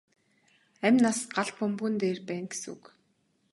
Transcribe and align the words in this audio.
Амь 0.85 0.99
нас 1.03 1.19
галт 1.35 1.53
бөмбөгөн 1.57 1.95
дээр 2.01 2.19
байна 2.29 2.47
гэсэн 2.51 2.69
үг. 2.75 2.83